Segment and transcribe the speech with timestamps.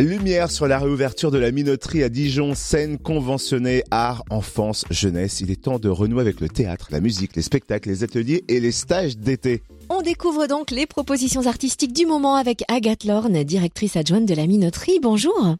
[0.00, 5.42] Lumière sur la réouverture de la minoterie à Dijon, scène conventionnée art, enfance, jeunesse.
[5.42, 8.58] Il est temps de renouer avec le théâtre, la musique, les spectacles, les ateliers et
[8.58, 9.62] les stages d'été.
[9.90, 14.46] On découvre donc les propositions artistiques du moment avec Agathe Lorne, directrice adjointe de la
[14.46, 14.98] minoterie.
[15.02, 15.56] Bonjour.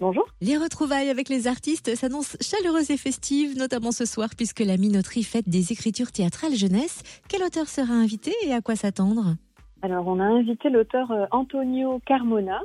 [0.00, 0.26] Bonjour.
[0.40, 5.24] Les retrouvailles avec les artistes s'annoncent chaleureuses et festives, notamment ce soir puisque la minoterie
[5.24, 7.02] fête des écritures théâtrales jeunesse.
[7.28, 9.34] Quel auteur sera invité et à quoi s'attendre?
[9.80, 12.60] Alors, on a invité l'auteur euh, Antonio Carmona,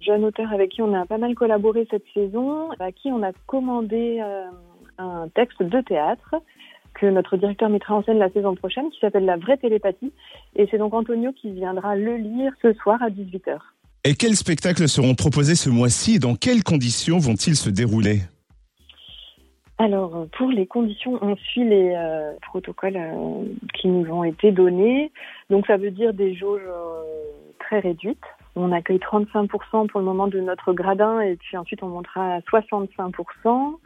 [0.00, 3.32] jeune auteur avec qui on a pas mal collaboré cette saison, à qui on a
[3.46, 4.44] commandé euh,
[4.98, 6.36] un texte de théâtre
[6.94, 10.12] que notre directeur mettra en scène la saison prochaine, qui s'appelle La vraie télépathie.
[10.54, 13.58] Et c'est donc Antonio qui viendra le lire ce soir à 18h.
[14.04, 16.14] Et quels spectacles seront proposés ce mois-ci?
[16.14, 18.20] Et dans quelles conditions vont-ils se dérouler?
[19.78, 23.44] Alors, pour les conditions, on suit les euh, protocoles euh,
[23.74, 25.12] qui nous ont été donnés.
[25.50, 27.02] Donc, ça veut dire des jauges euh,
[27.58, 28.24] très réduites.
[28.56, 32.40] On accueille 35% pour le moment de notre gradin et puis ensuite on montera à
[32.40, 33.76] 65%.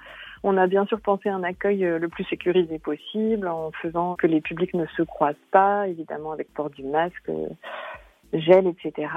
[0.42, 4.26] On a bien sûr pensé à un accueil le plus sécurisé possible en faisant que
[4.26, 7.30] les publics ne se croisent pas, évidemment avec port du masque,
[8.32, 9.08] gel, etc.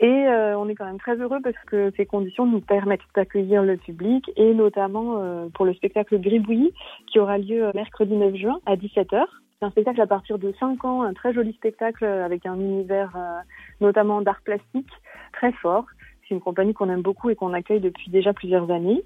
[0.00, 3.62] Et euh, on est quand même très heureux parce que ces conditions nous permettent d'accueillir
[3.62, 6.72] le public et notamment euh, pour le spectacle Gribouillis
[7.06, 9.22] qui aura lieu mercredi 9 juin à 17h.
[9.62, 13.12] C'est un spectacle à partir de 5 ans, un très joli spectacle avec un univers
[13.14, 13.38] euh,
[13.80, 14.90] notamment d'art plastique
[15.32, 15.86] très fort.
[16.22, 19.04] C'est une compagnie qu'on aime beaucoup et qu'on accueille depuis déjà plusieurs années.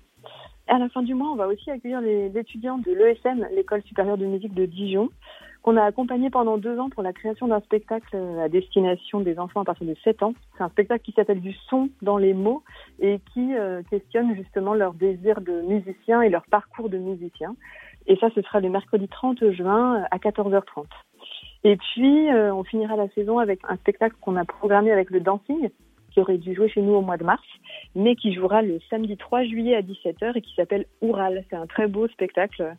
[0.67, 4.17] À la fin du mois, on va aussi accueillir les étudiants de l'ESM, l'école supérieure
[4.17, 5.11] de musique de Dijon,
[5.67, 9.63] qu'on a accompagné pendant deux ans pour la création d'un spectacle à destination des enfants
[9.63, 10.33] à partir de 7 ans.
[10.57, 12.63] C'est un spectacle qui s'appelle Du son dans les mots
[13.01, 17.57] et qui euh, questionne justement leur désir de musicien et leur parcours de musicien.
[18.07, 20.85] Et ça, ce sera le mercredi 30 juin à 14h30.
[21.65, 25.19] Et puis, euh, on finira la saison avec un spectacle qu'on a programmé avec le
[25.19, 25.71] dancing,
[26.13, 27.43] qui aurait dû jouer chez nous au mois de mars,
[27.97, 31.45] mais qui jouera le samedi 3 juillet à 17h et qui s'appelle Oural.
[31.51, 32.77] C'est un très beau spectacle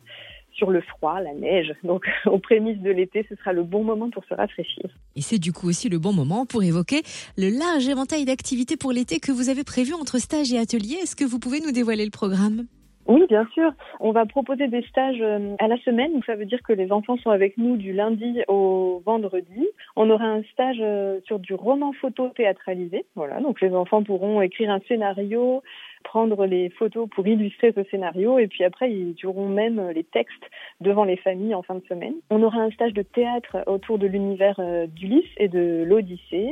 [0.52, 1.72] sur le froid, la neige.
[1.84, 4.90] Donc, aux prémices de l'été, ce sera le bon moment pour se rafraîchir.
[5.16, 7.02] Et c'est du coup aussi le bon moment pour évoquer
[7.36, 10.98] le large éventail d'activités pour l'été que vous avez prévu entre stages et ateliers.
[11.02, 12.66] Est-ce que vous pouvez nous dévoiler le programme?
[13.08, 13.72] Oui, bien sûr.
[14.00, 16.92] On va proposer des stages euh, à la semaine, donc ça veut dire que les
[16.92, 19.66] enfants sont avec nous du lundi au vendredi.
[19.96, 23.06] On aura un stage euh, sur du roman photo théâtralisé.
[23.16, 25.62] Voilà, donc les enfants pourront écrire un scénario,
[26.04, 30.44] prendre les photos pour illustrer ce scénario, et puis après ils auront même les textes
[30.82, 32.14] devant les familles en fin de semaine.
[32.28, 36.50] On aura un stage de théâtre autour de l'univers euh, d'Ulysse et de l'Odyssée.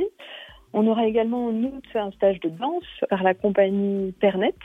[0.73, 4.55] On aura également en août un stage de danse par la compagnie Pernet.